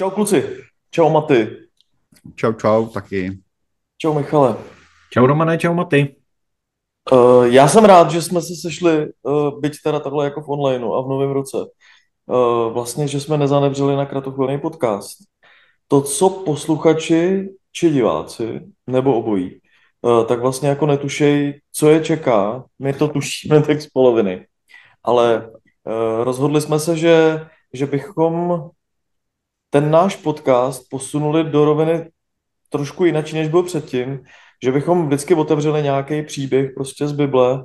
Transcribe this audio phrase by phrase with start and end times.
[0.00, 0.56] Čau kluci,
[0.90, 1.56] čau Maty,
[2.34, 3.38] Čau, čau, taky.
[3.98, 4.56] čau Michale.
[5.12, 6.16] Čau Romane, čau Maty.
[7.12, 10.92] Uh, já jsem rád, že jsme se sešli, uh, byť teda takhle jako v onlineu
[10.92, 11.56] a v novém roce.
[11.56, 15.18] Uh, vlastně, že jsme nezanevřeli na kratochvilný podcast.
[15.88, 19.60] To, co posluchači či diváci, nebo obojí,
[20.02, 22.64] uh, tak vlastně jako netušej, co je čeká.
[22.78, 24.46] My to tušíme tak z poloviny.
[25.04, 28.70] Ale uh, rozhodli jsme se, že, že bychom
[29.70, 32.10] ten náš podcast posunuli do roviny
[32.68, 34.20] trošku jinak, než byl předtím,
[34.64, 37.64] že bychom vždycky otevřeli nějaký příběh prostě z Bible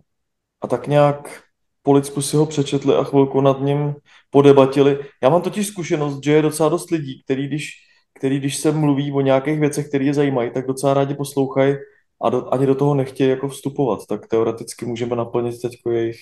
[0.61, 1.43] a tak nějak
[1.83, 3.95] po lidsku si ho přečetli a chvilku nad ním
[4.29, 4.99] podebatili.
[5.23, 7.71] Já mám totiž zkušenost, že je docela dost lidí, který když,
[8.13, 11.75] který, když se mluví o nějakých věcech, které je zajímají, tak docela rádi poslouchají
[12.21, 13.99] a do, ani do toho nechtějí jako vstupovat.
[14.09, 16.19] Tak teoreticky můžeme naplnit teď jejich,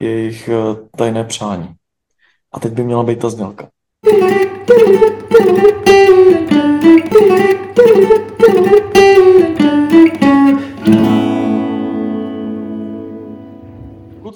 [0.00, 1.74] jejich eh, tajné přání.
[2.52, 3.73] A teď by měla být ta znělka.
[4.04, 4.14] Kluci,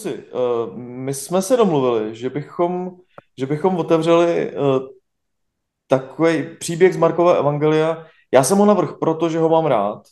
[0.09, 2.91] eh, my jsme se domluvili, že bychom,
[3.39, 4.53] že bychom otevřeli
[5.87, 8.07] takový příběh z Markova Evangelia.
[8.33, 10.03] Já jsem ho navrhl, protože ho mám rád,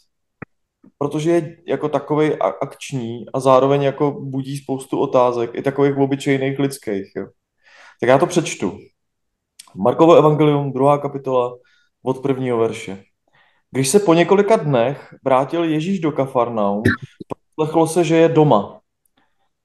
[0.98, 7.12] protože je jako takový akční a zároveň jako budí spoustu otázek, i takových obyčejných lidských.
[7.16, 7.26] Jo.
[8.00, 8.78] Tak já to přečtu.
[9.78, 11.56] Markovo evangelium, druhá kapitola,
[12.02, 13.02] od prvního verše.
[13.70, 16.82] Když se po několika dnech vrátil Ježíš do Kafarnaum,
[17.56, 18.80] poslechlo se, že je doma.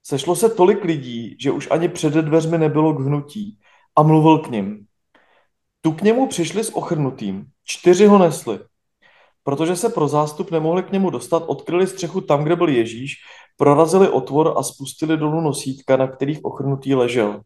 [0.02, 3.58] Sešlo se tolik lidí, že už ani před dveřmi nebylo k hnutí
[3.96, 4.86] a mluvil k ním.
[5.80, 8.58] Tu k němu přišli s ochrnutým, čtyři ho nesli.
[9.44, 13.14] Protože se pro zástup nemohli k němu dostat, odkryli střechu tam, kde byl Ježíš,
[13.56, 17.40] prorazili otvor a spustili dolů nosítka, na kterých ochrnutý ležel.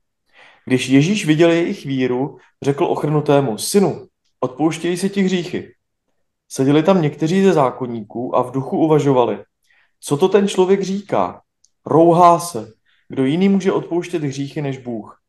[0.69, 4.07] Když Ježíš viděl jejich víru, řekl ochrnutému, synu,
[4.41, 5.75] odpouštějí se ti hříchy.
[6.49, 9.39] Seděli tam někteří ze zákonníků a v duchu uvažovali,
[10.01, 11.43] co to ten člověk říká.
[11.87, 12.73] Rouhá se.
[13.09, 15.21] Kdo jiný může odpouštět hříchy než Bůh?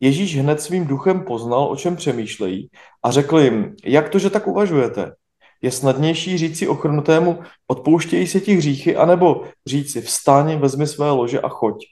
[0.00, 2.70] Ježíš hned svým duchem poznal, o čem přemýšlejí
[3.02, 5.14] a řekl jim, jak to, že tak uvažujete?
[5.62, 11.48] Je snadnější říci ochrnutému, odpouštějí se ti hříchy, anebo říci, vstaň, vezmi své lože a
[11.48, 11.84] choď.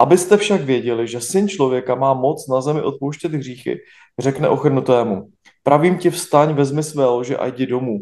[0.00, 3.78] Abyste však věděli, že syn člověka má moc na zemi odpouštět hříchy,
[4.18, 5.30] řekne ochrnutému,
[5.62, 7.98] pravím ti vstaň, vezmi své lože a jdi domů.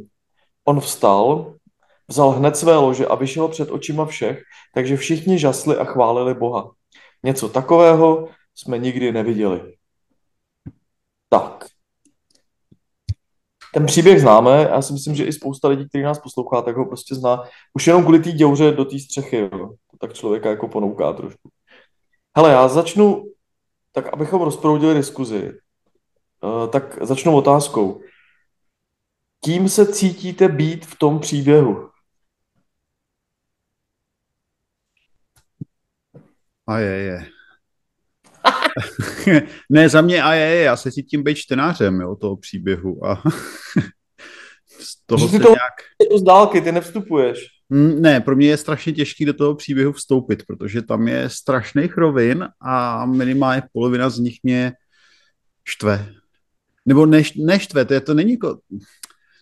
[0.65, 1.55] On vstal,
[2.09, 4.43] vzal hned své lože a vyšel před očima všech,
[4.75, 6.71] takže všichni žasli a chválili Boha.
[7.23, 9.75] Něco takového jsme nikdy neviděli.
[11.29, 11.67] Tak.
[13.75, 16.87] Ten příběh známe, já si myslím, že i spousta lidí, kteří nás poslouchá, tak ho
[16.87, 17.45] prostě zná.
[17.75, 19.69] Už jenom kvůli té děuře do té střechy, jo.
[19.91, 21.49] To tak člověka jako ponouká trošku.
[22.37, 23.25] Hele, já začnu,
[23.93, 25.53] tak abychom rozproudili diskuzi,
[26.43, 28.03] uh, tak začnu otázkou.
[29.45, 31.91] Kým se cítíte být v tom příběhu?
[36.67, 37.27] A je, je.
[39.71, 43.23] ne, za mě a je, je, já se cítím být čtenářem jo, toho příběhu a
[44.81, 45.75] z toho se to, nějak...
[46.19, 47.58] z dálky, ty nevstupuješ.
[47.71, 51.97] Mm, Ne, pro mě je strašně těžký do toho příběhu vstoupit, protože tam je strašných
[51.97, 54.73] rovin a minimálně polovina z nich mě
[55.65, 56.13] štve.
[56.87, 58.61] Nebo neš, neštve, to, je, to není jako...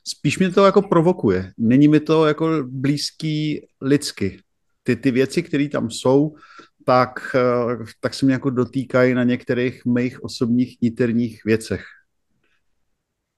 [0.08, 1.52] Spíš mě to jako provokuje.
[1.58, 4.40] Není mi to jako blízký lidsky.
[4.82, 6.36] Ty, ty věci, které tam jsou,
[6.84, 11.84] tak, eh, tak se mě jako dotýkají na některých mých osobních niterních věcech.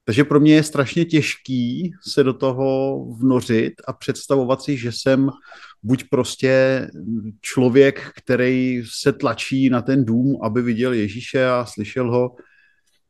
[0.09, 5.31] Takže pro mě je strašně těžký se do toho vnořit a představovat si, že jsem
[5.83, 6.87] buď prostě
[7.41, 12.37] člověk, který se tlačí na ten dům, aby viděl Ježíše a slyšel ho,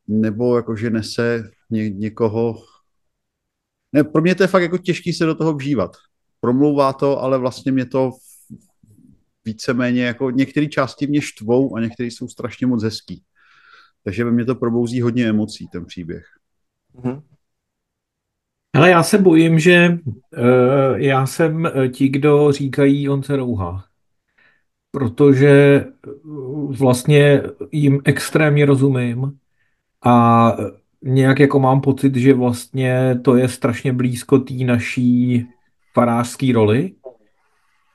[0.08, 2.62] nebo jakože nese ně, někoho.
[3.92, 5.96] Ne, pro mě to je fakt jako těžký se do toho vžívat.
[6.40, 8.10] Promlouvá to, ale vlastně mě to
[9.44, 13.22] víceméně jako některé části mě štvou a některé jsou strašně moc hezký.
[14.04, 16.37] Takže ve mně to probouzí hodně emocí, ten příběh.
[17.04, 17.22] Mhm.
[18.74, 23.84] Ale já se bojím, že uh, já jsem eh, ti, kdo říkají, on se rouhá.
[24.90, 26.10] Protože eh,
[26.78, 27.42] vlastně
[27.72, 29.38] jim extrémně rozumím
[30.04, 30.52] a
[31.02, 35.46] nějak jako mám pocit, že vlastně to je strašně blízko té naší
[35.94, 36.92] farářské roli.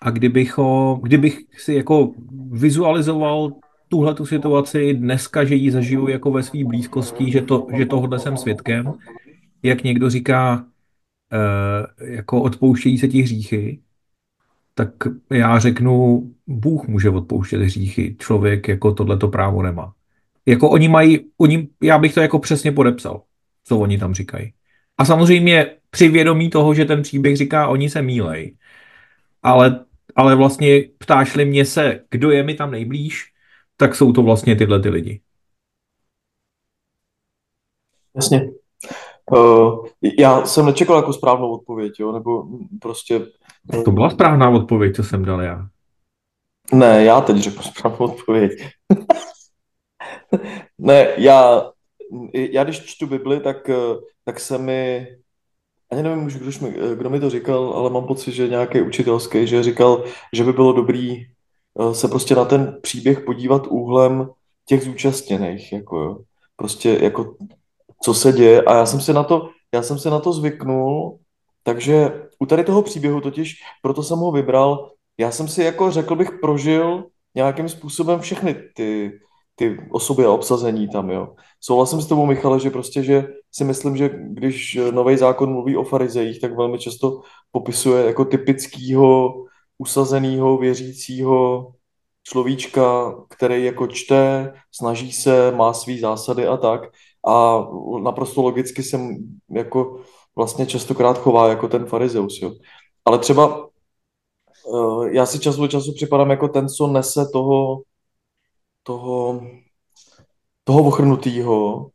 [0.02, 2.12] A kdybych, ho, kdybych si jako
[2.52, 3.52] vizualizoval
[3.94, 8.20] tuhle tu situaci dneska, že ji zažiju jako ve své blízkosti, že, to, že tohle
[8.20, 8.94] jsem svědkem,
[9.64, 10.66] jak někdo říká,
[11.34, 13.80] uh, jako odpouštějí se ti hříchy,
[14.74, 14.90] tak
[15.32, 19.94] já řeknu, Bůh může odpouštět hříchy, člověk jako tohleto právo nemá.
[20.46, 23.22] Jako oni mají, oni, já bych to jako přesně podepsal,
[23.64, 24.54] co oni tam říkají.
[24.98, 28.56] A samozřejmě při vědomí toho, že ten příběh říká, oni se mílej.
[29.44, 29.86] Ale,
[30.16, 33.33] ale vlastně ptášli mě se, kdo je mi tam nejblíž,
[33.78, 35.22] tak jsou to vlastně tyhle ty lidi.
[38.16, 38.52] Jasně.
[39.32, 39.86] Uh,
[40.20, 42.44] já jsem nečekal jako správnou odpověď, jo, nebo
[42.82, 43.22] prostě...
[43.86, 45.68] To byla správná odpověď, co jsem dal já.
[46.74, 48.52] Ne, já teď řeknu správnou odpověď.
[50.78, 51.72] ne, já,
[52.34, 53.70] já když čtu Bibli, tak,
[54.26, 55.08] tak se mi,
[55.92, 59.48] ani nevím už, kdo, mi, kdo mi to říkal, ale mám pocit, že nějaký učitelský,
[59.48, 60.04] že říkal,
[60.34, 61.26] že by bylo dobrý
[61.92, 64.30] se prostě na ten příběh podívat úhlem
[64.66, 66.18] těch zúčastněných, jako jo.
[66.56, 67.36] Prostě jako
[68.04, 71.18] co se děje a já jsem si na to, já jsem si na to zvyknul,
[71.64, 76.16] takže u tady toho příběhu totiž, proto jsem ho vybral, já jsem si jako řekl
[76.16, 77.06] bych prožil
[77.36, 79.12] nějakým způsobem všechny ty,
[79.56, 81.36] ty osoby a obsazení tam, jo.
[81.62, 85.84] Souhlasím s tebou, Michale, že prostě, že si myslím, že když nový zákon mluví o
[85.84, 87.22] farizejích, tak velmi často
[87.52, 89.34] popisuje jako typického
[89.78, 91.68] usazeného věřícího
[92.24, 96.82] človíčka, který jako čte, snaží se, má svý zásady a tak.
[97.28, 97.66] A
[98.04, 99.18] naprosto logicky jsem
[99.50, 100.02] jako
[100.36, 102.54] vlastně častokrát chová jako ten farizeus, jo.
[103.06, 103.70] Ale třeba
[104.66, 107.82] uh, já si čas od času připadám jako ten, co nese toho,
[108.84, 109.42] toho,
[110.64, 111.90] toho ochrnutýho,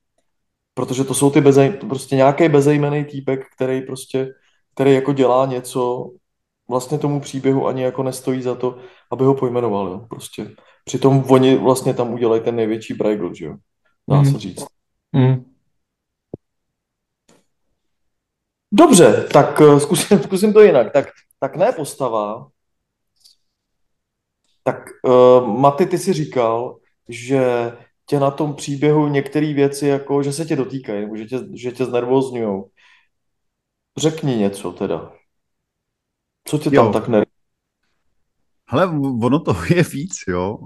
[0.75, 4.29] protože to jsou ty bezej, prostě nějaký bezejmený týpek, který prostě,
[4.75, 6.11] který jako dělá něco,
[6.69, 8.79] vlastně tomu příběhu ani jako nestojí za to,
[9.11, 10.50] aby ho pojmenoval, jo, prostě.
[10.85, 13.56] Přitom oni vlastně tam udělají ten největší brajgl, že jo,
[14.11, 14.32] dá mm.
[14.32, 14.65] se říct.
[15.12, 15.55] Mm.
[18.73, 20.93] Dobře, tak uh, zkusím, zkusím to jinak.
[20.93, 21.06] Tak,
[21.41, 22.49] tak ne postava,
[24.64, 26.79] tak uh, Maty, ty si říkal,
[27.09, 27.73] že
[28.06, 31.73] tě na tom příběhu některé věci, jako, že se tě dotýkají, nebo že tě, že
[31.73, 32.62] tě znervozňují.
[33.99, 35.18] Řekni něco teda.
[36.49, 36.83] Co tě jo.
[36.83, 37.39] tam tak nervozňuje?
[38.71, 38.87] Hele,
[39.23, 40.59] ono to je víc, jo.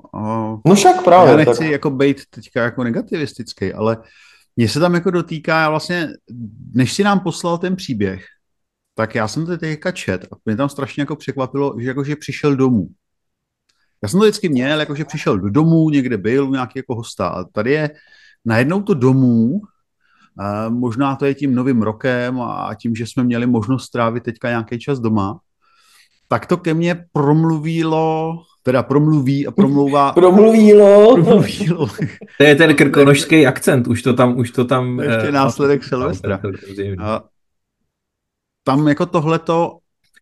[0.67, 1.31] no však právě.
[1.31, 1.69] Já nechci tak...
[1.69, 3.97] jako být teďka jako negativistický, ale
[4.57, 6.09] mě se tam jako dotýká, já vlastně,
[6.75, 8.25] než si nám poslal ten příběh,
[8.95, 12.57] tak já jsem to teďka čet a mě tam strašně jako překvapilo, že jakože přišel
[12.57, 12.89] domů.
[14.03, 17.29] Já jsem to vždycky měl, jakože přišel do domu, někde byl, nějaký jako hosta.
[17.29, 17.91] A tady je
[18.45, 19.61] najednou to domů,
[20.39, 24.49] a možná to je tím novým rokem a tím, že jsme měli možnost strávit teďka
[24.49, 25.41] nějaký čas doma,
[26.33, 30.13] tak to ke mně promluvilo, teda promluví a promlouvá.
[30.23, 31.15] Promluvilo.
[31.15, 31.87] promluvilo.
[32.39, 34.97] To je ten krkonožský akcent, už to tam, už to tam.
[34.97, 36.41] To ještě uh, následek Silvestra.
[36.99, 37.25] A
[38.65, 39.79] tam jako tohleto,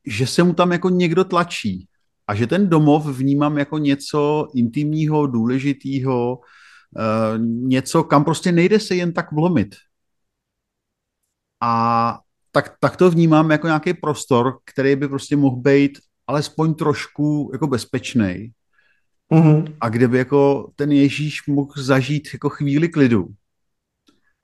[0.07, 1.87] že se mu tam jako někdo tlačí
[2.27, 8.95] a že ten domov vnímám jako něco intimního, důležitého, uh, něco, kam prostě nejde se
[8.95, 9.75] jen tak vlomit.
[11.63, 12.19] A
[12.53, 17.67] tak, tak to vnímám jako nějaký prostor, který by prostě mohl být alespoň trošku jako
[17.67, 18.53] bezpečný.
[19.33, 19.77] Mm-hmm.
[19.81, 23.29] A kde by jako ten Ježíš mohl zažít jako chvíli klidu.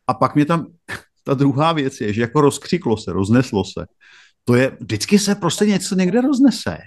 [0.07, 0.67] A pak mě tam,
[1.25, 3.87] ta druhá věc je, že jako rozkřiklo se, rozneslo se.
[4.45, 6.79] To je, vždycky se prostě něco někde roznese.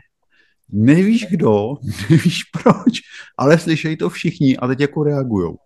[0.70, 1.76] Nevíš kdo,
[2.10, 3.00] nevíš proč,
[3.38, 5.58] ale slyšejí to všichni a teď jako reagujou.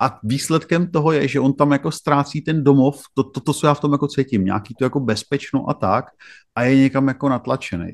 [0.00, 3.66] A výsledkem toho je, že on tam jako ztrácí ten domov, to, to, to co
[3.66, 6.04] já v tom jako cítím, nějaký to jako bezpečno a tak,
[6.54, 7.92] a je někam jako natlačený.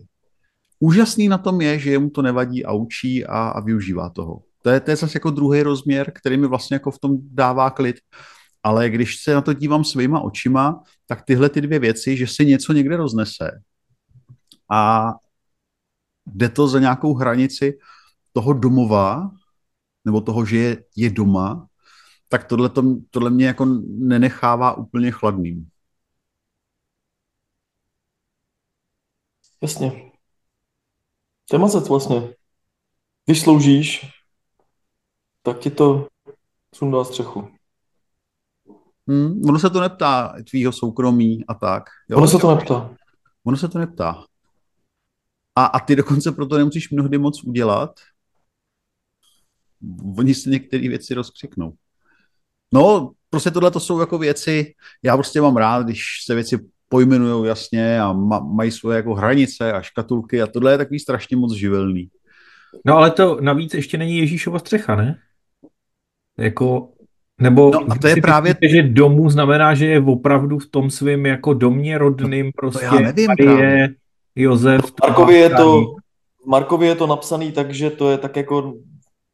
[0.81, 4.43] Úžasný na tom je, že mu to nevadí a učí a, a využívá toho.
[4.63, 7.71] To je, to je zase jako druhý rozměr, který mi vlastně jako v tom dává
[7.71, 7.97] klid.
[8.63, 12.45] Ale když se na to dívám svýma očima, tak tyhle ty dvě věci, že se
[12.45, 13.51] něco někde roznese
[14.71, 15.13] a
[16.27, 17.79] jde to za nějakou hranici
[18.33, 19.31] toho domova,
[20.05, 21.67] nebo toho, že je, je doma,
[22.39, 25.69] tak tohle, to, tohle mě jako nenechává úplně chladným.
[29.63, 30.13] Jasně.
[31.49, 32.35] To je mazec vlastně.
[33.25, 34.07] Když sloužíš,
[35.43, 36.09] tak ti to
[36.75, 37.49] sundá střechu.
[39.09, 41.85] Hmm, ono se to neptá tvýho soukromí a tak.
[42.09, 42.17] Jo?
[42.17, 42.97] Ono se to neptá.
[43.45, 44.25] Ono se to neptá.
[45.55, 48.01] A, a ty dokonce proto nemusíš mnohdy moc udělat.
[50.19, 51.77] Oni si některé věci rozkřiknou.
[52.75, 56.59] No, prostě tohle to jsou jako věci, já prostě mám rád, když se věci
[56.89, 61.37] pojmenují jasně a ma, mají svoje jako hranice a škatulky a tohle je takový strašně
[61.37, 62.09] moc živelný.
[62.85, 65.19] No ale to navíc ještě není Ježíšova střecha, ne?
[66.39, 66.89] Jako,
[67.41, 68.51] nebo no, a to je právě...
[68.51, 72.95] Myslíte, že domů znamená, že je opravdu v tom svém jako domě rodným, prostě to
[72.95, 73.89] já nevím Marie, právě.
[74.37, 74.81] Josef.
[75.03, 75.95] Markovi je to,
[76.47, 78.75] Markovi je to napsaný tak, že to je tak jako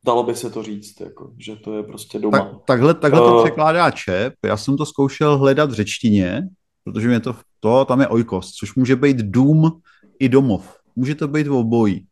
[0.06, 2.38] Dalo by se to říct, jako, že to je prostě doma.
[2.38, 3.42] Tak, takhle, takhle to Eh.
[3.44, 4.35] překládá čep.
[4.44, 6.49] Já jsem to zkoušel hledat v řečtině,
[6.85, 9.80] protože mě to, to tam je ojkost, což může být dům
[10.18, 10.78] i domov.
[10.97, 12.06] Může to být v obojí.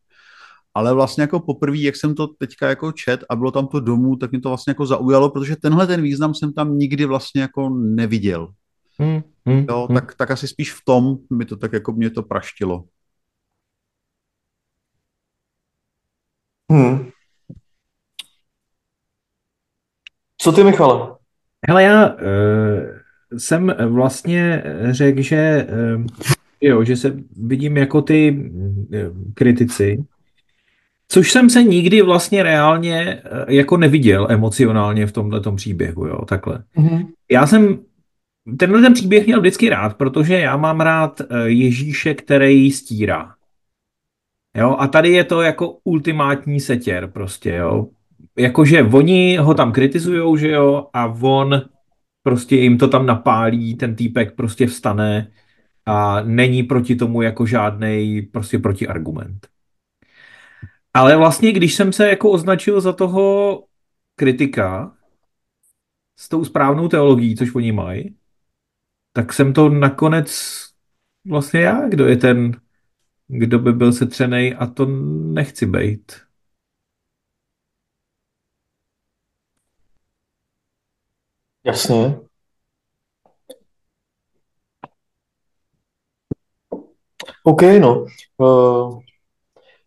[0.74, 4.16] Ale vlastně jako poprvé, jak jsem to teďka jako čet a bylo tam to domů,
[4.16, 7.68] tak mě to vlastně jako zaujalo, protože tenhle ten význam jsem tam nikdy vlastně jako
[7.68, 8.52] neviděl.
[8.98, 9.94] Hmm, hmm, Jo, hmm.
[9.94, 12.84] tak, tak asi spíš v tom mi to tak jako mě to praštilo.
[16.70, 17.09] Hmm.
[20.40, 21.14] Co ty, Michale?
[21.68, 22.18] Hele, já uh,
[23.38, 25.66] jsem vlastně řekl, že,
[25.96, 26.04] uh,
[26.60, 30.04] jo, že se vidím jako ty uh, kritici,
[31.08, 36.62] což jsem se nikdy vlastně reálně uh, jako neviděl emocionálně v tomhle příběhu, jo, takhle.
[36.76, 37.06] Mm-hmm.
[37.30, 37.78] Já jsem
[38.58, 43.34] tenhle ten příběh měl vždycky rád, protože já mám rád uh, Ježíše, který stírá.
[44.56, 47.88] Jo, a tady je to jako ultimátní setěr prostě, jo.
[48.40, 51.62] Jakože oni ho tam kritizujou, že jo, a on
[52.22, 55.32] prostě jim to tam napálí, ten týpek prostě vstane
[55.86, 59.48] a není proti tomu jako žádnej prostě protiargument.
[60.94, 63.64] Ale vlastně, když jsem se jako označil za toho
[64.16, 64.96] kritika
[66.18, 68.16] s tou správnou teologií, což oni mají,
[69.12, 70.60] tak jsem to nakonec
[71.26, 72.60] vlastně já, kdo je ten,
[73.28, 74.86] kdo by byl setřenej a to
[75.32, 76.29] nechci být.
[81.64, 82.20] Jasně.
[87.44, 88.04] OK, no.
[88.38, 89.00] Uh,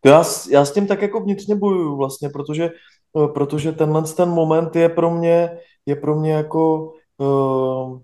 [0.05, 2.71] já, s- já s tím tak jako vnitřně bojuju vlastně, protože,
[3.13, 7.99] uh, protože tenhle ten moment je pro mě, je pro mě jako uh,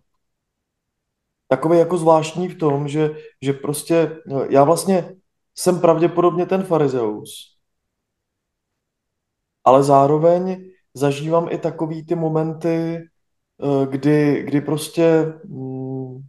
[1.48, 5.16] takový jako zvláštní v tom, že, že prostě uh, já vlastně
[5.58, 7.58] jsem pravděpodobně ten farizeus,
[9.64, 13.00] ale zároveň zažívám i takový ty momenty,
[13.90, 16.20] kdy, kdy prostě mm,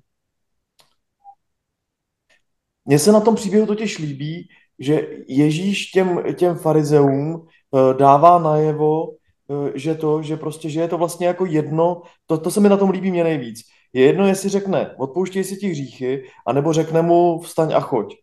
[2.91, 9.11] Mně se na tom příběhu totiž líbí, že Ježíš těm, těm farizeům eh, dává najevo,
[9.11, 12.69] eh, že to, že prostě, že je to vlastně jako jedno, to, to se mi
[12.69, 13.61] na tom líbí mě nejvíc.
[13.93, 18.15] Je jedno, jestli řekne, odpouštěj si ti hříchy, anebo řekne mu, vstaň a choď.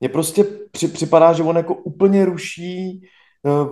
[0.00, 3.08] Mně prostě při, připadá, že on jako úplně ruší eh,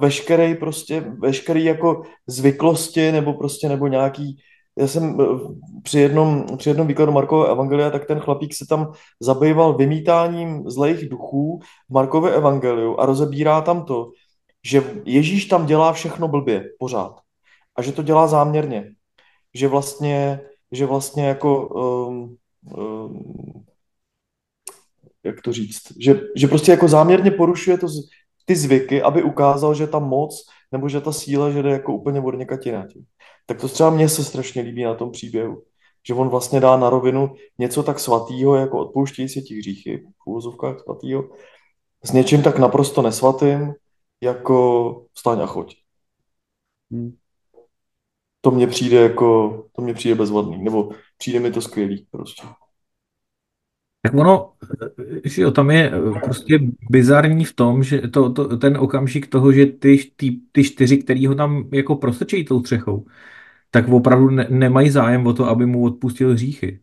[0.00, 4.38] veškerý prostě, veškerý jako zvyklosti, nebo prostě, nebo nějaký,
[4.78, 5.25] já jsem eh,
[5.83, 11.09] při jednom, při jednom výkladu Markova Evangelia, tak ten chlapík se tam zabýval vymítáním zlejch
[11.09, 14.11] duchů v Markově Evangeliu a rozebírá tam to,
[14.64, 17.21] že Ježíš tam dělá všechno blbě, pořád.
[17.76, 18.93] A že to dělá záměrně.
[19.54, 20.40] Že vlastně,
[20.73, 22.37] že vlastně jako um,
[22.76, 23.64] um,
[25.25, 27.87] jak to říct, že, že prostě jako záměrně porušuje to,
[28.44, 32.20] ty zvyky, aby ukázal, že ta moc nebo že ta síla, že jde jako úplně
[32.20, 32.68] od někať.
[33.46, 35.62] Tak to třeba mně se strašně líbí na tom příběhu.
[36.06, 40.26] Že on vlastně dá na rovinu něco tak svatýho, jako odpouštějí si ti hříchy, v
[40.26, 41.30] úvozovkách svatýho,
[42.04, 43.74] s něčím tak naprosto nesvatým,
[44.20, 45.76] jako vstaň a choď.
[46.90, 47.16] Hmm.
[48.40, 52.42] To mně přijde jako, to mně přijde bezvadný, nebo přijde mi to skvělý prostě.
[54.04, 54.52] Tak ono,
[55.25, 56.58] že jo, tam je eh, prostě
[56.90, 61.26] bizarní v tom, že to, to, ten okamžik toho, že ty, ty, ty čtyři, který
[61.26, 63.06] ho tam jako prostrčejí tou střechou,
[63.70, 66.80] tak opravdu ne, nemají zájem o to, aby mu odpustil hříchy.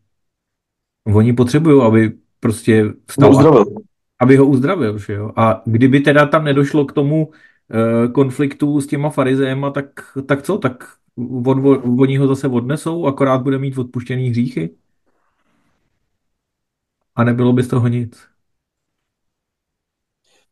[1.13, 3.65] Oni potřebují, aby prostě vstal, uzdravil.
[4.19, 5.31] aby ho uzdravil, že jo.
[5.35, 7.31] A kdyby teda tam nedošlo k tomu
[7.71, 9.87] eh, konfliktu s těma farizejema, tak,
[10.25, 10.57] tak co?
[10.57, 10.83] Tak
[11.45, 14.69] on, on, oni ho zase odnesou, akorát bude mít odpuštěný hříchy?
[17.15, 18.31] A nebylo by z toho nic.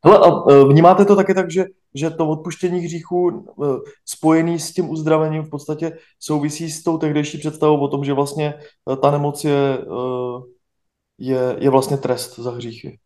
[0.05, 3.65] Hele, a e, vnímáte to taky tak, že, že to odpuštění hříchů e,
[4.05, 8.53] spojený s tím uzdravením v podstatě souvisí s tou tehdejší představou o tom, že vlastně
[8.93, 9.85] e, ta nemoc je,
[11.17, 12.99] je, je vlastně trest za hříchy.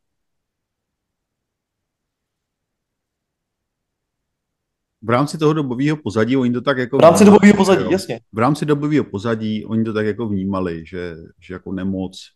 [5.01, 7.91] V rámci toho dobového pozadí oni to tak jako V rámci vnímali, dobového pozadí, jo.
[7.91, 8.19] jasně.
[8.33, 12.29] V rámci dobového pozadí oni to tak jako vnímali, že, že jako nemoc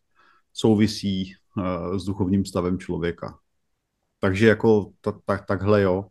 [0.57, 3.37] souvisí uh, s duchovním stavem člověka.
[4.19, 6.05] Takže jako ta, ta, takhle jo.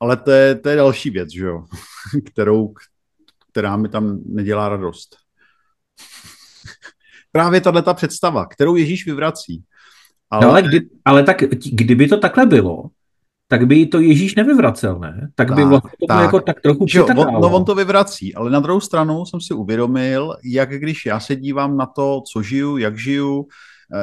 [0.00, 1.64] Ale to je, to je další věc, že jo,
[2.26, 2.74] kterou,
[3.50, 5.16] která mi tam nedělá radost.
[7.32, 9.64] Právě tahle ta představa, kterou Ježíš vyvrací.
[10.30, 11.36] Ale, no ale, kdy, ale tak
[11.72, 12.84] kdyby to takhle bylo,
[13.48, 15.28] tak by to Ježíš nevyvracel, ne?
[15.34, 16.22] Tak, by Tak, vlastně to tak.
[16.22, 19.54] jako tak trochu jo, on, no on to vyvrací, ale na druhou stranu jsem si
[19.54, 23.46] uvědomil, jak když já se dívám na to, co žiju, jak žiju,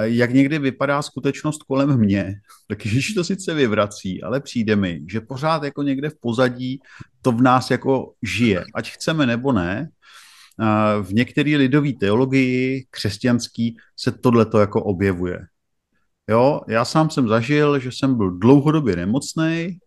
[0.02, 2.34] jak někdy vypadá skutečnost kolem mě,
[2.68, 6.80] tak když to sice vyvrací, ale přijde mi, že pořád jako někde v pozadí
[7.22, 9.90] to v nás jako žije, ať chceme nebo ne.
[11.02, 15.40] V některé lidové teologii křesťanský se tohleto jako objevuje.
[16.30, 19.78] Jo, já sám jsem zažil, že jsem byl dlouhodobě nemocný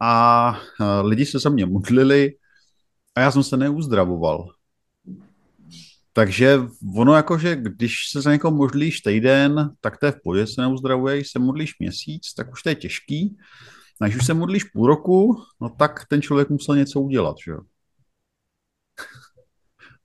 [0.00, 0.60] a
[1.02, 2.32] lidi se za mě modlili
[3.14, 4.48] a já jsem se neuzdravoval.
[6.12, 6.60] Takže
[6.96, 10.60] ono jako, že když se za někoho modlíš týden, tak to je v pohodě, se
[10.60, 13.36] neuzdravuješ, se modlíš měsíc, tak už to je těžký.
[14.00, 17.50] A když už se modlíš půl roku, no tak ten člověk musel něco udělat, že
[17.50, 17.60] jo.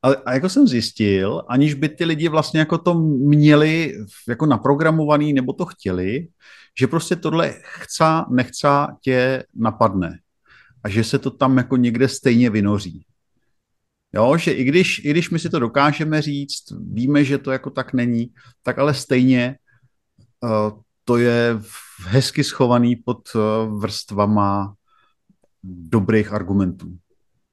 [0.06, 3.94] A, a jako jsem zjistil, aniž by ty lidi vlastně jako to měli
[4.28, 6.28] jako naprogramovaný nebo to chtěli,
[6.80, 8.68] že prostě tohle chce, nechce
[9.02, 10.20] tě napadne.
[10.84, 13.06] A že se to tam jako někde stejně vynoří.
[14.14, 17.70] Jo, že i když, i když my si to dokážeme říct, víme, že to jako
[17.70, 18.30] tak není,
[18.64, 19.56] tak ale stejně
[20.44, 21.60] uh, to je
[22.06, 24.74] hezky schovaný pod uh, vrstvama
[25.64, 26.98] dobrých argumentů.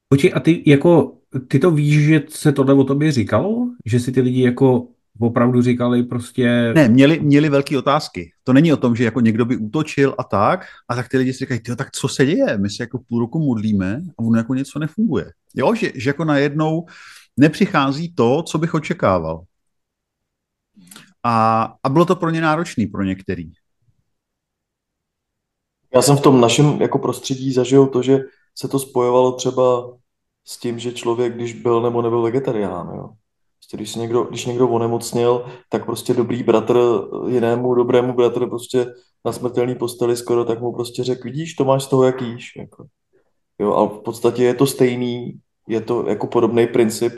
[0.07, 3.67] Počkej, a ty jako, ty to víš, že se tohle o tobě říkalo?
[3.85, 4.87] Že si ty lidi jako
[5.19, 6.73] opravdu říkali prostě...
[6.75, 8.31] Ne, měli, měli velké otázky.
[8.43, 11.33] To není o tom, že jako někdo by útočil a tak, a tak ty lidi
[11.33, 12.57] si říkají, tak co se děje?
[12.57, 15.31] My se jako půl roku modlíme a ono jako něco nefunguje.
[15.55, 16.85] Jo, že, že jako najednou
[17.37, 19.43] nepřichází to, co bych očekával.
[21.23, 23.51] A, a bylo to pro ně náročný, pro některý.
[25.95, 28.19] Já jsem v tom našem jako prostředí zažil to, že
[28.55, 29.93] se to spojovalo třeba
[30.45, 33.09] s tím, že člověk, když byl nebo nebyl vegetarián, jo.
[33.59, 36.79] Prostě když, někdo, když někdo onemocnil, tak prostě dobrý bratr
[37.27, 38.85] jinému dobrému bratr prostě
[39.25, 42.55] na smrtelný posteli skoro, tak mu prostě řekl, vidíš, to máš z toho, jak jíš.
[42.57, 42.85] Jako.
[43.59, 47.13] Jo, ale v podstatě je to stejný, je to jako podobný princip,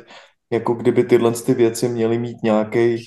[0.52, 2.98] jako kdyby tyhle ty věci měly mít nějaký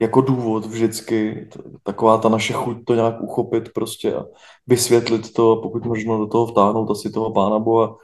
[0.00, 1.48] jako důvod vždycky,
[1.82, 4.24] taková ta naše chuť to nějak uchopit prostě a
[4.66, 7.96] vysvětlit to, pokud možno do toho vtáhnout asi toho pána Boha,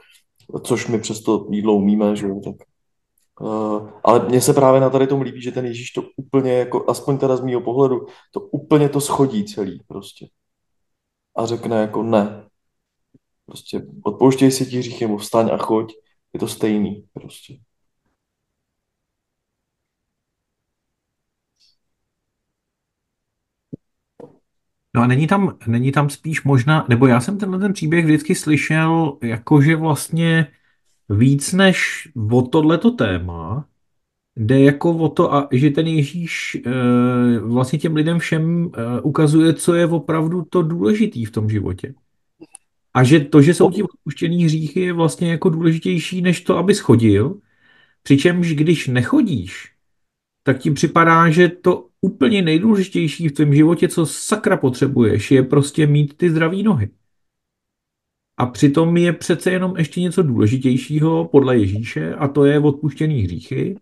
[0.63, 2.55] což my přesto jídlo umíme, že jo, tak
[3.41, 6.89] Uh, ale mně se právě na tady tom líbí, že ten Ježíš to úplně, jako,
[6.89, 10.27] aspoň teda z mýho pohledu, to úplně to schodí celý prostě.
[11.35, 12.49] A řekne jako ne.
[13.45, 15.93] Prostě odpouštěj si ti hříchy, nebo vstaň a choď.
[16.33, 17.57] Je to stejný prostě.
[24.97, 28.35] No a není tam, není tam spíš možná, nebo já jsem tenhle ten příběh vždycky
[28.35, 30.47] slyšel, jakože vlastně
[31.09, 33.65] víc než o tohleto téma,
[34.35, 36.69] jde jako o to, a že ten Ježíš e,
[37.39, 41.93] vlastně těm lidem všem e, ukazuje, co je opravdu to důležitý v tom životě.
[42.93, 46.75] A že to, že jsou ti odpuštěný hříchy, je vlastně jako důležitější, než to, aby
[46.75, 47.39] schodil.
[48.03, 49.71] Přičemž když nechodíš,
[50.43, 55.87] tak ti připadá, že to úplně nejdůležitější v tvém životě, co sakra potřebuješ, je prostě
[55.87, 56.89] mít ty zdravé nohy.
[58.37, 63.75] A přitom je přece jenom ještě něco důležitějšího podle Ježíše a to je odpuštěný hříchy.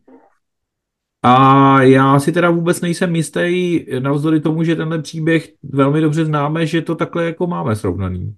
[1.23, 6.65] A já si teda vůbec nejsem jistý, navzdory tomu, že tenhle příběh velmi dobře známe,
[6.65, 8.37] že to takhle jako máme srovnaný,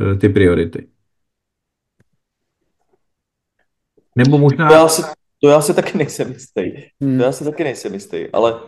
[0.00, 0.88] eh, ty priority.
[4.16, 4.68] Nebo možná...
[4.68, 5.02] To já si,
[5.42, 6.62] to já si taky nejsem jistý.
[7.00, 7.18] Hmm.
[7.18, 8.60] To já si taky nejsem jistý, ale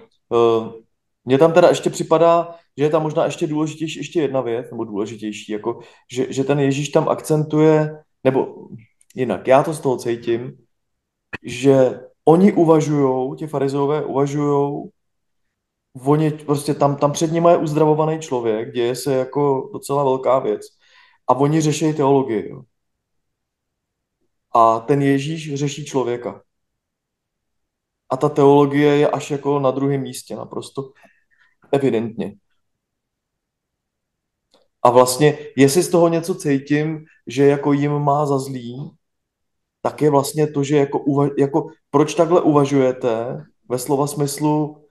[1.25, 4.85] mně tam teda ještě připadá, že je tam možná ještě důležitější ještě jedna věc, nebo
[4.85, 5.81] důležitější, jako,
[6.13, 8.69] že, že ten Ježíš tam akcentuje, nebo
[9.15, 10.57] jinak, já to z toho cítím,
[11.43, 14.91] že oni uvažují, ti farizové uvažují,
[16.05, 20.63] oni prostě tam, tam před nimi je uzdravovaný člověk, děje se jako docela velká věc
[21.29, 22.49] a oni řeší teologii.
[22.49, 22.63] Jo.
[24.55, 26.43] A ten Ježíš řeší člověka.
[28.13, 30.93] A ta teologie je až jako na druhém místě, naprosto
[31.73, 32.35] evidentně.
[34.83, 38.91] A vlastně, jestli z toho něco cítím, že jako jim má za zlý,
[39.83, 44.85] tak je vlastně to, že jako, uva, jako proč takhle uvažujete ve slova smyslu,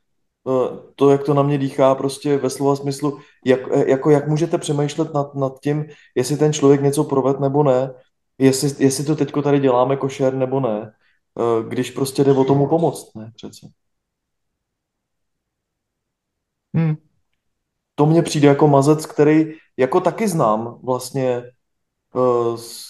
[0.47, 4.27] eh, to, jak to na mě dýchá, prostě ve slova smyslu, jak, eh, jako jak
[4.27, 7.93] můžete přemýšlet nad, nad tím, jestli ten člověk něco proved nebo ne,
[8.37, 10.91] jestli, jestli to teďko tady děláme košer nebo ne,
[11.69, 13.67] když prostě jde o tomu pomoct, ne přece.
[16.75, 16.95] Hmm.
[17.95, 19.45] To mně přijde jako mazec, který
[19.77, 21.43] jako taky znám vlastně
[22.13, 22.85] uh, z,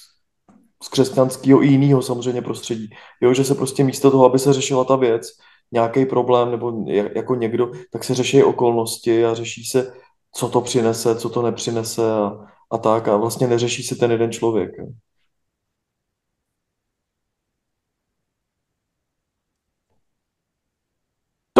[0.84, 2.90] z křesťanského i jiného samozřejmě prostředí.
[3.22, 5.28] Jo, že se prostě místo toho, aby se řešila ta věc,
[5.72, 9.94] nějaký problém nebo jako někdo, tak se řeší okolnosti a řeší se,
[10.36, 12.38] co to přinese, co to nepřinese a,
[12.72, 14.72] a tak a vlastně neřeší se ten jeden člověk.
[14.78, 14.86] Jo.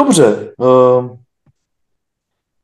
[0.02, 1.18] Dobře, uh,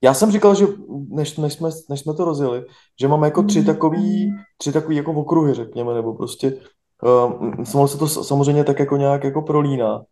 [0.02, 0.66] já jsem říkal, že
[1.10, 2.66] než, než, jsme, než jsme to rozjeli,
[3.00, 6.62] že máme jako tři takový, tři takový jako okruhy, řekněme, nebo prostě
[7.04, 10.04] uh, se to samozřejmě tak jako nějak jako prolíná.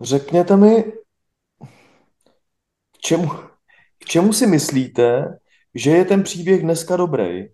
[0.00, 0.82] Řekněte mi,
[2.92, 3.28] k čemu,
[3.98, 5.38] k čemu si myslíte,
[5.74, 7.48] že je ten příběh dneska dobrý?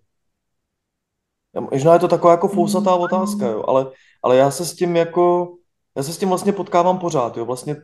[1.71, 3.91] Možná je to taková jako fousatá otázka, jo, ale,
[4.23, 5.55] ale já se s tím jako,
[5.97, 7.75] já se s tím vlastně potkávám pořád, jo, vlastně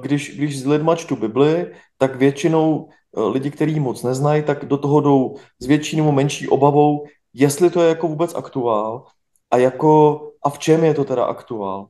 [0.00, 4.78] když, když s lidma čtu Bibli, tak většinou eh, lidi, kteří moc neznají, tak do
[4.78, 9.04] toho jdou s větší nebo menší obavou, jestli to je jako vůbec aktuál
[9.50, 11.86] a jako, a v čem je to teda aktuál.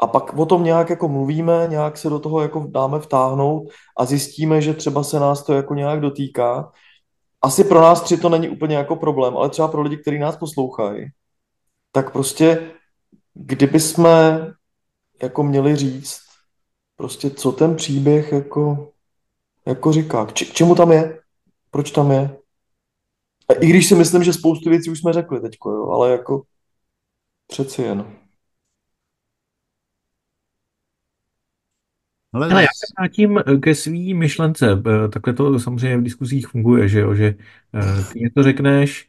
[0.00, 4.04] A pak o tom nějak jako mluvíme, nějak se do toho jako dáme vtáhnout a
[4.04, 6.72] zjistíme, že třeba se nás to jako nějak dotýká.
[7.42, 10.36] Asi pro nás tři to není úplně jako problém, ale třeba pro lidi, kteří nás
[10.36, 11.06] poslouchají,
[11.92, 12.70] tak prostě
[13.34, 14.46] kdyby jsme
[15.22, 16.27] jako měli říct,
[16.98, 18.92] prostě co ten příběh jako,
[19.66, 21.20] jako říká, k, čemu tam je,
[21.70, 22.36] proč tam je.
[23.48, 26.42] A i když si myslím, že spoustu věcí už jsme řekli teďko, jo, ale jako
[27.46, 28.06] přeci jen.
[32.32, 34.82] Ale, Ale já se vrátím ke svý myšlence.
[34.86, 37.34] Eh, takhle to samozřejmě v diskuzích funguje, že jo, že
[37.74, 39.08] eh, ty něco řekneš,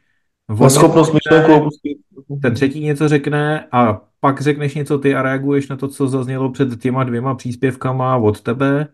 [0.68, 1.98] schopnost myšlenku opustit.
[2.42, 6.50] Ten třetí něco řekne a pak řekneš něco ty a reaguješ na to, co zaznělo
[6.50, 8.88] před těma dvěma příspěvkama od tebe.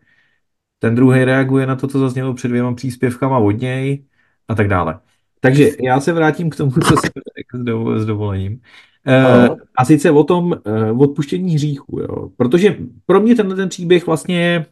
[0.79, 4.05] Ten druhý reaguje na to, co zaznělo před dvěma příspěvkama od něj
[4.49, 5.01] a tak dále.
[5.41, 8.61] Takže já se vrátím k tomu, co jsem řekl s dovolením.
[9.07, 10.45] Uh, a sice o tom
[10.91, 12.31] uh, odpuštění hříchu, jo.
[12.37, 14.67] Protože pro mě tenhle ten příběh vlastně je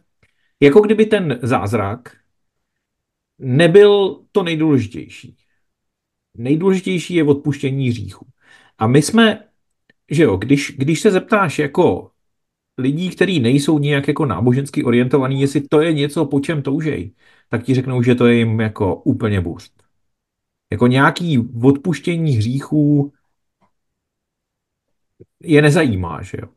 [0.61, 2.09] jako kdyby ten zázrak
[3.39, 5.37] nebyl to nejdůležitější.
[6.37, 8.27] Nejdůležitější je odpuštění hříchu.
[8.77, 9.43] A my jsme,
[10.11, 12.11] že jo, když, když se zeptáš jako
[12.77, 17.11] lidí, kteří nejsou nějak jako nábožensky orientovaní, jestli to je něco, po čem toužej,
[17.49, 19.83] tak ti řeknou, že to je jim jako úplně burst.
[20.71, 23.13] Jako nějaký odpuštění hříchů
[25.43, 26.49] je nezajímá, že jo.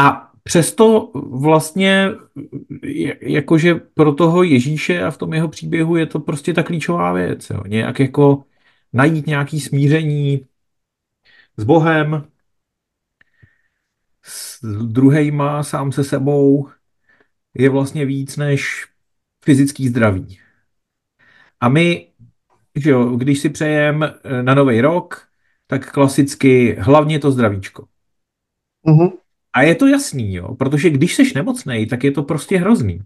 [0.00, 2.08] A přesto vlastně
[3.20, 7.50] jakože pro toho Ježíše a v tom jeho příběhu je to prostě ta klíčová věc.
[7.50, 7.62] Jo.
[7.66, 8.44] Nějak jako
[8.92, 10.46] najít nějaký smíření
[11.56, 12.28] s Bohem,
[14.22, 16.68] s druhejma, sám se sebou,
[17.54, 18.86] je vlastně víc než
[19.44, 20.38] fyzický zdraví.
[21.60, 22.12] A my,
[22.74, 25.28] že jo, když si přejeme na nový rok,
[25.66, 27.88] tak klasicky hlavně to zdravíčko.
[28.86, 29.12] Mm-hmm.
[29.52, 33.00] A je to jasný, jo, protože když jsi nemocný, tak je to prostě hrozný.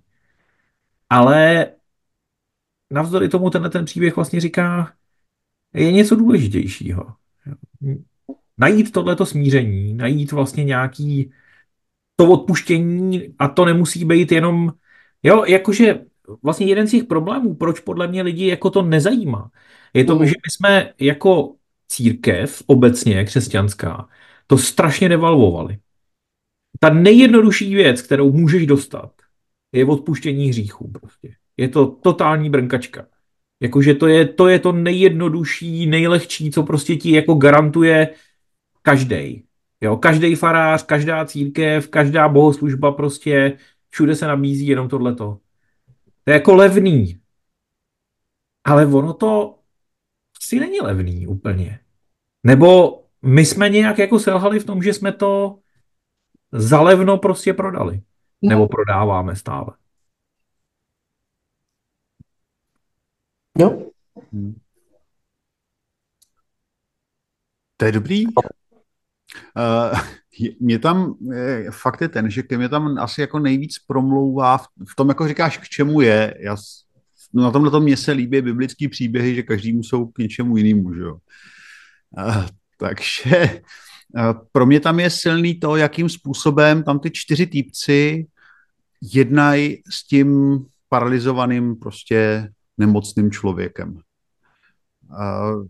[1.10, 1.70] Ale
[2.90, 4.92] navzdory tomu tenhle ten příběh vlastně říká,
[5.74, 7.14] je něco důležitějšího.
[8.58, 11.32] Najít tohleto smíření, najít vlastně nějaký
[12.16, 14.72] to odpuštění a to nemusí být jenom,
[15.22, 16.04] jo, jakože
[16.42, 19.50] vlastně jeden z těch problémů, proč podle mě lidi jako to nezajímá,
[19.94, 20.26] je to, mm.
[20.26, 21.54] že my jsme jako
[21.88, 24.08] církev obecně křesťanská
[24.46, 25.78] to strašně devalvovali.
[26.80, 29.12] Ta nejjednodušší věc, kterou můžeš dostat,
[29.72, 31.34] je odpuštění hříchů prostě.
[31.56, 33.06] Je to totální brnkačka.
[33.60, 38.08] Jakože to je, to je to nejjednodušší, nejlehčí, co prostě ti jako garantuje
[38.88, 39.44] každý.
[39.80, 43.58] Jo, každý farář, každá církev, každá bohoslužba prostě,
[43.90, 45.40] všude se nabízí jenom tohleto.
[46.24, 47.20] To je jako levný.
[48.64, 49.58] Ale ono to
[50.40, 51.80] asi není levný úplně.
[52.44, 55.58] Nebo my jsme nějak jako selhali v tom, že jsme to
[56.52, 58.02] zalevno prostě prodali.
[58.42, 58.48] No.
[58.48, 59.76] Nebo prodáváme stále.
[63.58, 63.90] Jo.
[64.32, 64.60] Hmm.
[67.76, 68.24] To je dobrý.
[69.92, 69.98] Uh,
[70.60, 74.66] mě tam, je, fakt je ten, že ke mě tam asi jako nejvíc promlouvá v,
[74.88, 76.34] v tom, jako říkáš, k čemu je.
[76.40, 76.56] Já,
[77.32, 80.94] no na tomhle tom mě se líbí biblický příběhy, že každému jsou k něčemu jinému,
[80.94, 81.18] že jo.
[82.18, 82.46] Uh,
[82.78, 83.60] takže
[84.14, 88.26] uh, pro mě tam je silný to, jakým způsobem tam ty čtyři týpci
[89.14, 94.00] jednají s tím paralizovaným prostě nemocným člověkem.
[95.10, 95.66] Uh,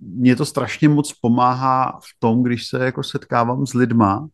[0.00, 4.28] mě to strašně moc pomáhá v tom, když se jako setkávám s lidma,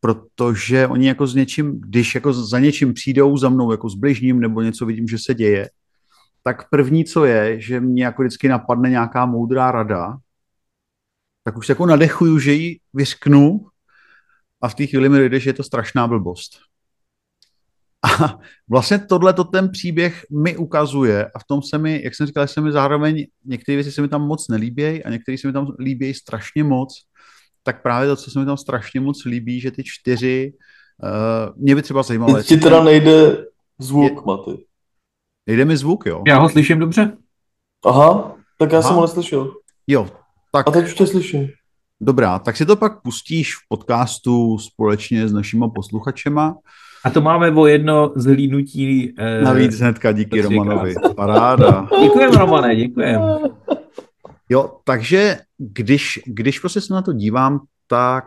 [0.00, 4.40] protože oni jako s něčím, když jako za něčím přijdou za mnou, jako s bližním,
[4.40, 5.70] nebo něco vidím, že se děje,
[6.42, 10.16] tak první, co je, že mě jako vždycky napadne nějaká moudrá rada,
[11.44, 13.66] tak už se jako nadechuju, že ji vysknu
[14.62, 16.65] a v té chvíli mi dojde, že je to strašná blbost.
[18.06, 18.38] A
[18.70, 22.46] vlastně tohle to ten příběh mi ukazuje a v tom se mi, jak jsem říkal,
[22.46, 25.68] se mi zároveň některé věci se mi tam moc nelíbějí a některé se mi tam
[25.78, 27.02] líbějí strašně moc,
[27.62, 30.52] tak právě to, co se mi tam strašně moc líbí, že ty čtyři,
[31.02, 32.42] uh, mě by třeba zajímalo...
[32.42, 33.44] Ti teda nejde
[33.78, 34.64] zvuk, je, Maty.
[35.46, 36.22] Jde mi zvuk, jo?
[36.26, 37.16] Já ho slyším dobře.
[37.86, 38.88] Aha, tak já Aha.
[38.88, 39.52] jsem ho neslyšel.
[39.86, 40.08] Jo,
[40.52, 41.48] tak A teď už tě slyším.
[42.00, 46.54] dobrá, tak si to pak pustíš v podcastu společně s našima posluchačema.
[47.04, 49.14] A to máme o jedno zhlídnutí.
[49.18, 50.94] Eh, Navíc hnedka díky Romanovi.
[51.16, 51.88] Paráda.
[52.02, 53.20] Děkujem, Romane, děkujem.
[54.48, 58.24] Jo, takže když, když prostě se na to dívám, tak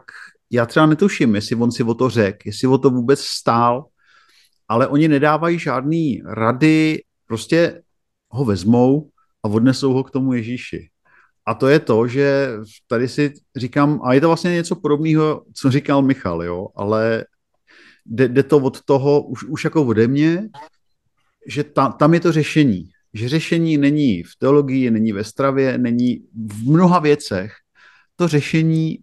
[0.51, 3.85] já třeba netuším, jestli on si o to řekl, jestli o to vůbec stál,
[4.67, 7.81] ale oni nedávají žádný rady, prostě
[8.29, 9.09] ho vezmou
[9.43, 10.89] a odnesou ho k tomu Ježíši.
[11.45, 12.53] A to je to, že
[12.87, 17.25] tady si říkám, a je to vlastně něco podobného, co říkal Michal, jo, ale
[18.09, 20.49] jde, jde to od toho, už, už jako ode mě,
[21.47, 22.89] že ta, tam je to řešení.
[23.13, 27.53] Že řešení není v teologii, není ve stravě, není v mnoha věcech.
[28.15, 28.99] To řešení,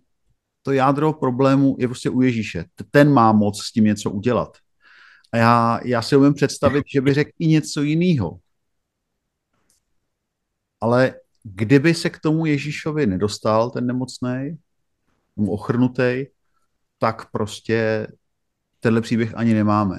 [0.62, 2.64] to jádro problému je prostě u Ježíše.
[2.90, 4.56] Ten má moc s tím něco udělat.
[5.32, 8.38] A já, já si umím představit, že by řekl i něco jiného.
[10.80, 14.58] Ale kdyby se k tomu Ježíšovi nedostal, ten nemocný,
[15.48, 16.24] ochrnutý,
[16.98, 18.06] tak prostě
[18.86, 19.98] tenhle příběh ani nemáme.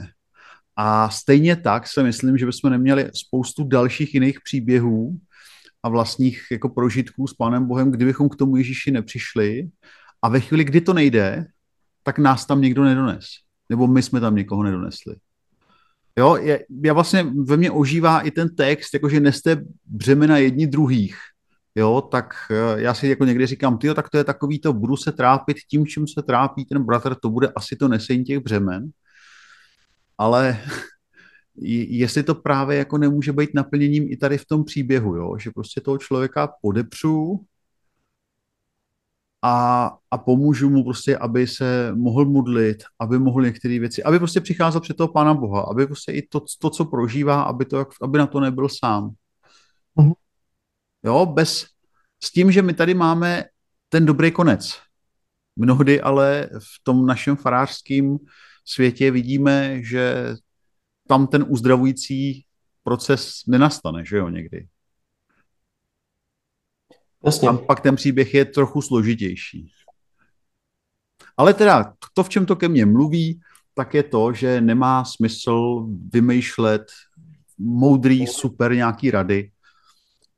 [0.76, 5.19] A stejně tak si myslím, že bychom neměli spoustu dalších jiných příběhů
[5.84, 9.67] a vlastních jako prožitků s Pánem Bohem, kdybychom k tomu Ježíši nepřišli
[10.21, 11.45] a ve chvíli, kdy to nejde,
[12.04, 13.26] tak nás tam někdo nedones.
[13.69, 15.15] Nebo my jsme tam někoho nedonesli.
[16.17, 21.17] Jo, je, já vlastně ve mně ožívá i ten text, jakože neste břemena jedni druhých.
[21.77, 24.97] Jo, tak eh, já si jako někdy říkám, tyjo, tak to je takový to, budu
[24.97, 28.91] se trápit tím, čím se trápí ten bratr, to bude asi to nesení těch břemen
[30.17, 30.59] ale
[31.87, 35.37] jestli to právě jako nemůže být naplněním i tady v tom příběhu, jo?
[35.37, 37.45] že prostě toho člověka podepřu
[39.41, 44.41] a, a pomůžu mu prostě, aby se mohl modlit, aby mohl některé věci, aby prostě
[44.41, 48.17] přicházel před toho Pána Boha, aby prostě i to, to co prožívá, aby, to, aby
[48.17, 49.13] na to nebyl sám.
[51.03, 51.65] Jo, bez,
[52.23, 53.45] s tím, že my tady máme
[53.89, 54.79] ten dobrý konec.
[55.55, 58.17] Mnohdy ale v tom našem farářském
[58.65, 60.36] světě vidíme, že
[61.07, 62.45] tam ten uzdravující
[62.83, 64.67] proces nenastane, že jo, někdy.
[67.25, 67.45] Jasně.
[67.45, 69.71] Tam pak ten příběh je trochu složitější.
[71.38, 73.41] Ale teda to, v čem to ke mně mluví,
[73.73, 76.81] tak je to, že nemá smysl vymýšlet
[77.57, 79.51] moudrý, super nějaký rady,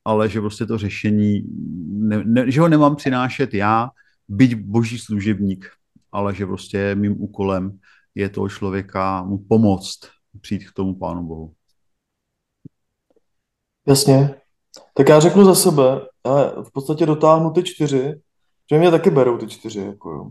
[0.09, 1.41] ale že prostě to řešení,
[1.87, 3.89] ne, ne, že ho nemám přinášet já,
[4.27, 5.69] byť boží služebník,
[6.11, 7.79] ale že prostě mým úkolem
[8.15, 9.99] je toho člověka mu pomoct
[10.41, 11.53] přijít k tomu Pánu Bohu.
[13.87, 14.35] Jasně.
[14.93, 18.21] Tak já řeknu za sebe, já v podstatě dotáhnu ty čtyři,
[18.71, 20.29] že mě taky berou ty čtyři, jako jo.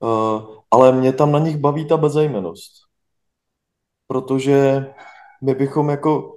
[0.00, 2.72] Uh, ale mě tam na nich baví ta bezejmenost.
[4.06, 4.86] Protože
[5.42, 6.35] my bychom jako,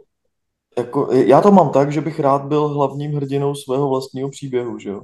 [0.77, 4.89] jako, já to mám tak, že bych rád byl hlavním hrdinou svého vlastního příběhu, že
[4.89, 5.01] jo.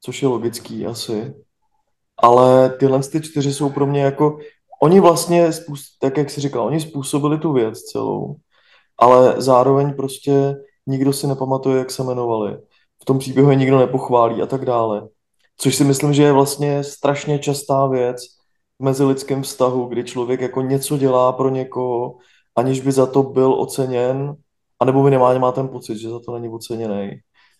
[0.00, 1.34] Což je logický asi.
[2.16, 4.38] Ale tyhle ty čtyři jsou pro mě jako,
[4.82, 5.50] oni vlastně,
[6.00, 8.36] tak jak jsi říkal, oni způsobili tu věc celou,
[8.98, 10.54] ale zároveň prostě
[10.86, 12.58] nikdo si nepamatuje, jak se jmenovali.
[13.02, 15.08] V tom příběhu je nikdo nepochválí a tak dále.
[15.56, 18.16] Což si myslím, že je vlastně strašně častá věc
[18.78, 22.16] v mezilidském vztahu, kdy člověk jako něco dělá pro někoho,
[22.56, 24.36] aniž by za to byl oceněn,
[24.80, 27.10] anebo minimálně má ten pocit, že za to není oceněný.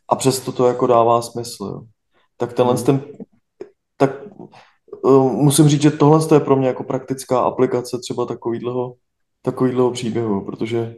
[0.09, 1.83] A přesto to jako dává smysl.
[2.37, 2.85] Tak tenhle mm.
[2.85, 3.03] ten,
[3.97, 4.11] tak
[5.03, 8.95] uh, musím říct, že tohle je pro mě jako praktická aplikace třeba takovýhleho,
[9.43, 10.97] takovýhleho příběhu, protože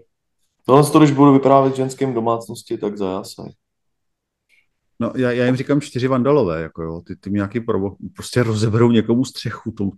[0.66, 3.48] tohle to, když budu vyprávět ženským domácnosti, tak zajásaj.
[5.00, 8.42] No, já, já jim říkám čtyři vandalové, jako jo, ty, ty mi nějaký provo- prostě
[8.42, 9.70] rozeberou někomu střechu.
[9.70, 9.92] Tomu.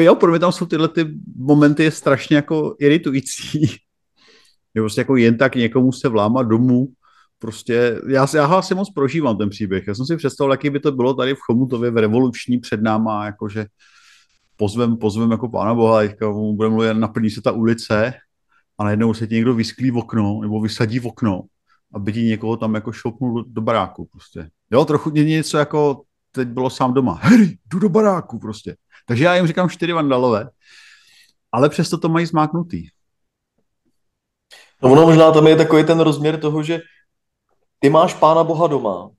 [0.00, 1.06] Jo, pro mě tam jsou tyhle ty
[1.36, 3.66] momenty je strašně jako iritující.
[4.74, 6.88] Je prostě jako jen tak někomu se vlámat domů,
[7.38, 9.86] prostě, já, já ho asi moc prožívám ten příběh.
[9.86, 13.26] Já jsem si představil, jaký by to bylo tady v Chomutově v revoluční před náma,
[13.26, 13.66] jakože
[14.56, 18.12] pozvem, pozvem jako pána Boha, teďka bude mluvit, naplní se ta ulice
[18.78, 21.42] a najednou se ti někdo vysklí v okno nebo vysadí v okno
[21.94, 24.50] aby ti někoho tam jako šoupnul do, baráku prostě.
[24.70, 27.12] Jo, trochu něco jako teď bylo sám doma.
[27.22, 28.76] Harry, jdu do baráku prostě.
[29.06, 30.50] Takže já jim říkám čtyři vandalové,
[31.52, 32.88] ale přesto to mají zmáknutý.
[34.82, 36.80] No ono možná tam je takový ten rozměr toho, že
[37.78, 39.10] ty máš pána Boha doma,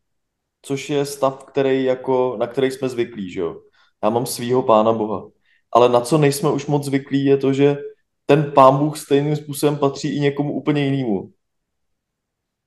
[0.61, 3.61] což je stav, který jako, na který jsme zvyklí, že jo.
[4.03, 5.29] Já mám svýho pána Boha.
[5.71, 7.77] Ale na co nejsme už moc zvyklí, je to, že
[8.25, 11.31] ten pán Bůh stejným způsobem patří i někomu úplně jinému.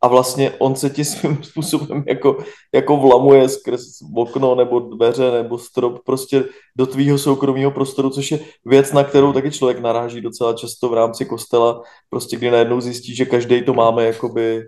[0.06, 2.38] A vlastně on se ti svým způsobem jako,
[2.74, 3.82] jako vlamuje skrz
[4.16, 6.44] okno nebo dveře nebo strop prostě
[6.76, 10.94] do tvýho soukromého prostoru, což je věc, na kterou taky člověk naráží docela často v
[10.94, 14.62] rámci kostela, prostě kdy najednou zjistí, že každý to máme jakoby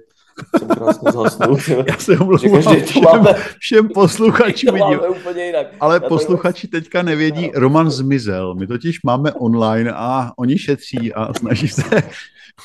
[0.59, 1.59] jsem krásně zhasnul.
[1.89, 4.79] Já se omlouvám všem, máme, všem posluchačům.
[4.79, 5.67] Máme úplně jinak.
[5.81, 8.55] Ale posluchači teďka nevědí, Roman zmizel.
[8.55, 12.03] My totiž máme online a oni šetří a snaží se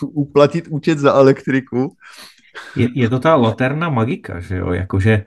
[0.02, 1.96] uplatit účet za elektriku.
[2.76, 4.72] Je, je to ta laterna magika, že jo?
[4.72, 5.26] Jakože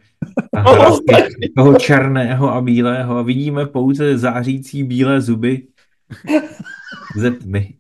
[1.57, 5.67] toho černého a bílého a vidíme pouze zářící bílé zuby
[7.17, 7.75] ze tmy.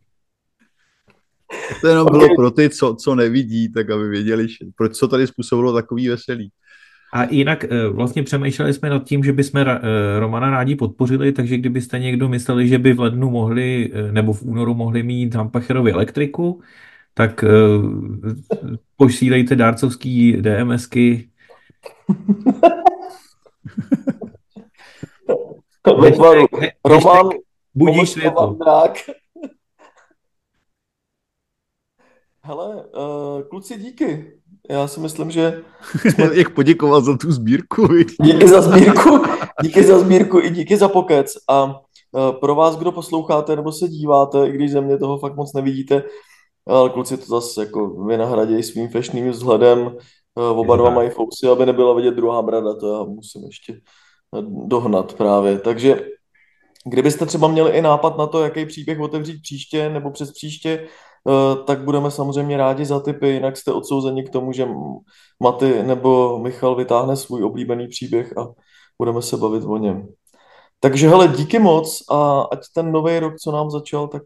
[1.80, 2.18] To jenom okay.
[2.18, 6.50] bylo pro ty, co, co nevidí, tak aby věděli, proč co tady způsobilo takový veselý.
[7.12, 9.80] A jinak eh, vlastně přemýšleli jsme nad tím, že bychom eh,
[10.18, 14.42] Romana rádi podpořili, takže kdybyste někdo mysleli, že by v lednu mohli, eh, nebo v
[14.42, 16.62] únoru mohli mít Hampacherovi elektriku,
[17.18, 17.44] tak
[18.96, 21.30] posílejte dárcovský DMSky.
[26.84, 27.28] Roman,
[27.74, 28.58] budíš světlo.
[32.42, 34.32] Hele, uh, kluci, díky.
[34.70, 35.62] Já si myslím, že...
[36.10, 36.30] Jsme...
[36.36, 37.88] Jak poděkoval za tu sbírku.
[38.22, 39.22] díky za sbírku,
[39.62, 41.32] díky za sbírku i díky za pokec.
[41.48, 45.36] A uh, pro vás, kdo posloucháte nebo se díváte, i když ze mě toho fakt
[45.36, 46.02] moc nevidíte,
[46.66, 49.96] ale kluci to zase jako vynahradějí svým fešným vzhledem.
[50.34, 53.80] Uh, oba dva mají fousy, aby nebyla vidět druhá brada, to já musím ještě
[54.66, 55.58] dohnat právě.
[55.58, 56.06] Takže
[56.84, 60.88] kdybyste třeba měli i nápad na to, jaký příběh otevřít příště nebo přes příště,
[61.28, 64.68] Eh, tak budeme samozřejmě rádi za tipy, jinak jste odsouzeni k tomu, že
[65.40, 68.48] Maty nebo Michal vytáhne svůj oblíbený příběh a
[68.98, 70.08] budeme se bavit o něm.
[70.80, 74.22] Takže hele, díky moc a ať ten nový rok, co nám začal, tak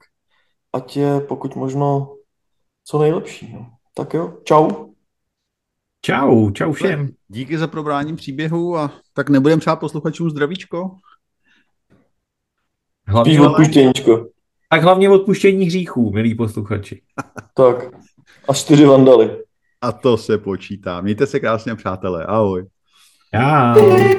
[0.72, 2.14] ať je pokud možno
[2.90, 3.52] co nejlepší.
[3.52, 3.66] No.
[3.94, 4.70] Tak jo, čau.
[6.02, 7.08] Čau, čau všem.
[7.28, 10.90] Díky za probrání příběhu a tak nebudem přát posluchačům zdravíčko.
[13.06, 14.26] Hlavně Spíš odpuštěníčko.
[14.70, 17.02] Tak hlavně odpuštění hříchů, milí posluchači.
[17.54, 17.84] Tak.
[18.48, 19.44] A čtyři vandaly.
[19.80, 21.00] A to se počítá.
[21.00, 22.26] Mějte se krásně, přátelé.
[22.26, 22.66] Ahoj.
[23.34, 24.10] Čau.